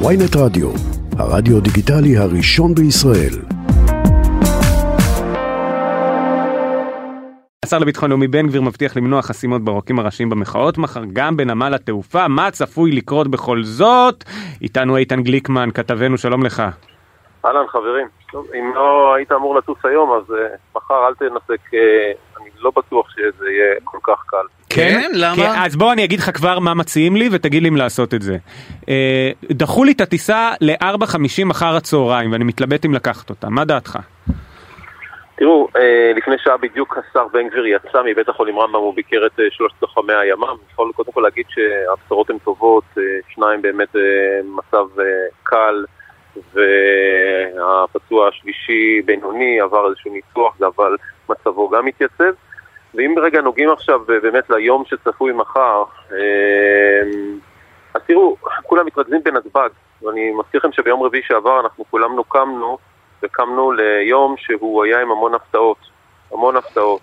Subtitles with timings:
[0.00, 0.70] ויינט רדיו,
[1.18, 3.34] הרדיו דיגיטלי הראשון בישראל.
[7.64, 12.28] השר לביטחון לאומי בן גביר מבטיח למנוע חסימות בעורקים הראשיים במחאות מחר גם בנמל התעופה,
[12.28, 14.24] מה צפוי לקרות בכל זאת?
[14.62, 16.62] איתנו איתן גליקמן, כתבנו, שלום לך.
[17.44, 21.76] אהלן חברים, טוב, אם לא היית אמור לטוס היום אז uh, מחר אל תנסה, כי
[22.40, 24.46] אני לא בטוח שזה יהיה כל כך קל.
[24.70, 25.10] כן?
[25.14, 25.36] למה?
[25.36, 28.22] כן, אז בוא אני אגיד לך כבר מה מציעים לי ותגיד לי אם לעשות את
[28.22, 28.36] זה.
[28.80, 28.86] Uh,
[29.52, 33.98] דחו לי את הטיסה ל-4.50 אחר הצהריים ואני מתלבט אם לקחת אותה, מה דעתך?
[35.36, 39.40] תראו, אה, לפני שעה בדיוק השר בן גביר יצא מבית החולים רמב"ם, הוא ביקר את
[39.40, 40.44] אה, שלושת לוחמי הימ"מ.
[40.44, 43.02] אני יכול קודם כל להגיד שהבשורות הן טובות, אה,
[43.34, 43.96] שניים באמת
[44.44, 44.86] מצב
[45.42, 45.84] קל,
[46.54, 50.96] והפצוע השלישי בינוני עבר איזשהו ניתוח, אבל
[51.28, 52.32] מצבו גם התייצב.
[52.94, 55.84] ואם רגע נוגעים עכשיו באמת ליום שצפוי מחר,
[57.94, 59.68] אז תראו, כולם מתרכזים בנתב"ג,
[60.02, 62.78] ואני מזכיר לכם שביום רביעי שעבר אנחנו כולם נוקמנו
[63.22, 65.78] וקמנו ליום שהוא היה עם המון הפתעות,
[66.32, 67.00] המון הפתעות,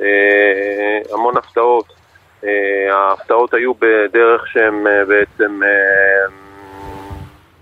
[0.00, 2.00] אה, המון הפתעות.
[2.44, 5.60] אה, ההפתעות היו בדרך שהן אה, בעצם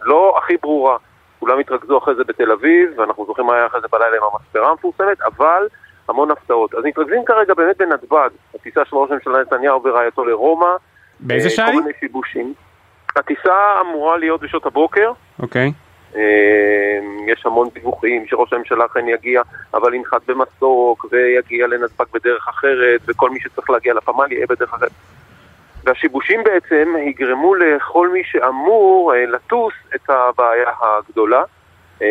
[0.02, 0.96] לא הכי ברורה.
[1.38, 4.70] כולם התרכזו אחרי זה בתל אביב, ואנחנו זוכרים מה היה אחרי זה בלילה עם המספרה
[4.70, 5.68] המפורסמת, אבל
[6.08, 6.74] המון הפתעות.
[6.74, 10.76] אז מתרכזים כרגע באמת בנתב"ג, הטיסה של ראש הממשלה נתניהו ורעייתו לרומא.
[11.20, 11.74] באיזה שעה היא?
[11.74, 12.54] כל מיני שיבושים.
[13.16, 15.12] הטיסה אמורה להיות בשעות הבוקר.
[15.38, 15.68] אוקיי.
[15.68, 15.88] Okay.
[16.14, 19.42] אמ, יש המון דיווחים שראש הממשלה אכן יגיע,
[19.74, 24.90] אבל ינחת במסוק ויגיע לנתב"ג בדרך אחרת, וכל מי שצריך להגיע לפמ"ל יהיה בדרך אחרת.
[25.88, 31.42] והשיבושים בעצם יגרמו לכל מי שאמור אה, לטוס את הבעיה הגדולה.
[32.02, 32.06] אמ,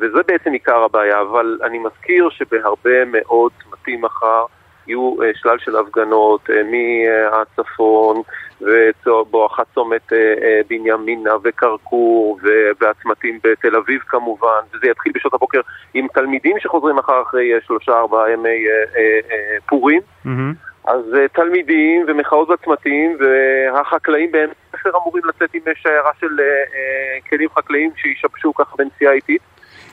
[0.00, 4.44] וזה בעצם עיקר הבעיה, אבל אני מזכיר שבהרבה מאוד צמתים מחר
[4.86, 8.22] יהיו אה, שלל של הפגנות אה, מהצפון
[8.60, 12.38] ובואכה צומת אה, בנימינה וכרכור
[12.80, 15.60] והצמתים בתל אביב כמובן וזה יתחיל בשעות הבוקר
[15.94, 18.64] עם תלמידים שחוזרים מחר אחרי שלושה ארבעה ימי
[19.66, 20.69] פורים mm-hmm.
[20.84, 26.40] אז תלמידים ומחאות בצמתים והחקלאים בעמק הספר אמורים לצאת עם שיירה של
[27.28, 29.42] כלים חקלאיים שישבשו ככה בנסיעה איטית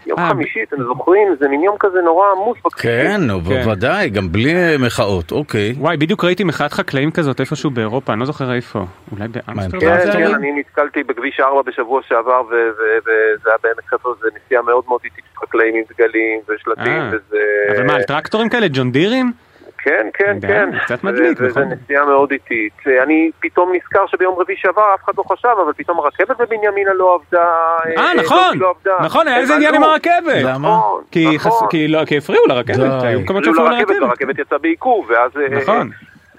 [0.08, 1.36] יום אה, חמישי, אתם זוכרים?
[1.40, 2.92] זה מין יום כזה נורא עמוס בכבישים.
[2.92, 5.74] כן, כן, בוודאי, גם בלי אה, מחאות, אוקיי.
[5.78, 8.80] וואי, בדיוק ראיתי מחאת חקלאים כזאת איפשהו באירופה, אני לא זוכר איפה.
[9.12, 9.80] אולי באמסטרדם?
[9.80, 14.84] כן, כן, אני נתקלתי בכביש 4 בשבוע שעבר, וזה היה בעמק חפר, זה נסיעה מאוד
[14.88, 17.38] מאוד איטית חקלאים עם דגלים ושלטים, אה, וזה...
[17.76, 19.47] אבל מה, על טרקטורים כאלה, ג'ון דירים?
[19.78, 20.70] כן, כן, כן.
[20.86, 21.46] קצת מדליק, נכון.
[21.46, 22.74] וזו נסיעה מאוד איטית.
[23.04, 27.16] אני פתאום נזכר שביום רביעי שעבר אף אחד לא חשב, אבל פתאום הרכבת בבנימינה לא
[27.16, 27.46] עבדה.
[27.86, 30.44] אה, אה נכון, לא נכון, היה איזה עניין עם הרכבת.
[30.44, 30.70] למה?
[30.70, 31.04] נכון,
[31.36, 31.68] נכון.
[32.06, 34.02] כי הפריעו לרכבת, היו מקומות שהפריעו לרכבת.
[34.02, 35.32] והרכבת יצאה בעיכוב, ואז...
[35.38, 35.90] אה, נכון.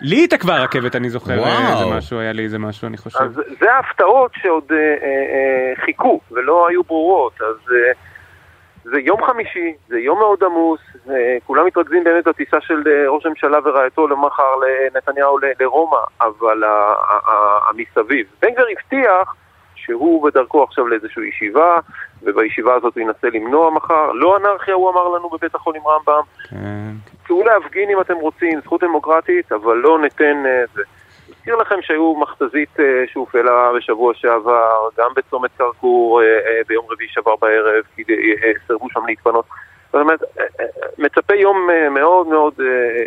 [0.00, 3.19] לי התעכבה הרכבת, אני זוכר, איזה משהו, היה לי איזה משהו, אני חושב.
[3.20, 4.72] אז זה ההפתעות שעוד
[5.84, 7.75] חיכו ולא היו ברורות, אז...
[8.84, 10.81] זה יום חמישי, זה יום מאוד עמוס,
[11.47, 16.62] כולם מתרכזים באמת בטיסה של אה, ראש הממשלה ורעייתו למחר לנתניהו לרומא, אבל
[17.69, 18.27] המסביב.
[18.43, 19.34] בן גביר הבטיח
[19.75, 21.77] שהוא בדרכו עכשיו לאיזושהי ישיבה,
[22.22, 24.12] ובישיבה הזאת הוא ינסה למנוע מחר.
[24.12, 26.22] לא אנרכיה, הוא אמר לנו בבית החולים רמב"ם.
[26.50, 26.93] כן.
[27.27, 30.47] צאו להפגין אם אתם רוצים, זכות דמוקרטית, אבל לא ניתן...
[30.47, 30.83] אה, זה.
[31.49, 36.21] מזכיר לכם שהיו מכתזית אה, שהופעלה בשבוע שעבר, גם בצומת כרכור
[36.69, 38.03] ביום רביעי שעבר בערב, כי
[38.67, 39.45] סירבו שם להתפנות.
[39.93, 40.67] זאת אומרת, אה, אה,
[40.99, 42.55] מצפה יום אה, מאוד מאוד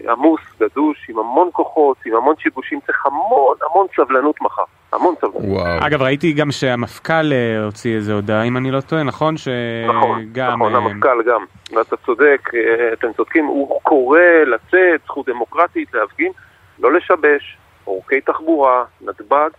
[0.09, 4.63] עמוס, גדוש, עם המון כוחות, עם המון שיבושים, צריך המון המון סבלנות מחר,
[4.93, 5.41] המון סבלנות.
[5.43, 5.87] וואו.
[5.87, 7.31] אגב, ראיתי גם שהמפכ"ל
[7.65, 9.37] הוציא איזה הודעה, אם אני לא טועה, נכון?
[9.37, 9.47] ש...
[9.87, 12.49] נכון, גם, נכון, המפכ"ל גם, ואתה צודק,
[12.93, 16.31] אתם צודקים, הוא קורא לצאת, זכות דמוקרטית, להפגין,
[16.79, 17.57] לא לשבש,
[17.91, 19.49] עורקי תחבורה, נתב"ג,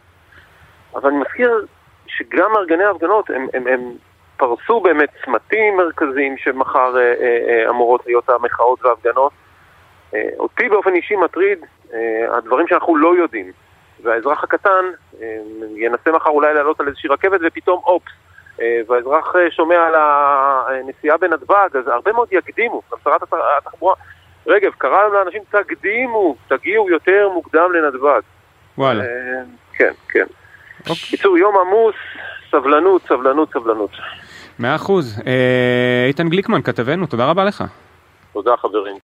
[0.94, 1.66] אבל אני מזכיר
[2.06, 3.92] שגם מארגני ההפגנות הם, הם, הם
[4.36, 9.32] פרסו באמת צמתים מרכזיים שמחר אה, אה, אה, אמורות להיות המחאות וההפגנות.
[10.14, 11.58] אה, אותי באופן אישי מטריד
[11.94, 13.52] אה, הדברים שאנחנו לא יודעים.
[14.02, 14.84] והאזרח הקטן
[15.22, 15.36] אה,
[15.76, 18.12] ינסה מחר אולי לעלות על איזושהי רכבת ופתאום אופס.
[18.60, 22.82] אה, והאזרח אה, שומע על הנסיעה בנתב"ג, אז הרבה מאוד יקדימו.
[22.92, 23.22] גם שרת
[23.58, 23.94] התחבורה,
[24.46, 28.20] רגב, קרא לאנשים תקדימו, תגיעו יותר מוקדם לנתב"ג.
[28.78, 29.04] וואלה.
[29.04, 29.08] אה,
[29.72, 30.24] כן, כן.
[30.80, 31.94] בקיצור, יום עמוס,
[32.50, 33.90] סבלנות, סבלנות, סבלנות.
[34.58, 35.22] מאה אחוז.
[35.26, 37.64] אה, איתן גליקמן, כתבנו, תודה רבה לך.
[38.32, 38.96] תודה חברים.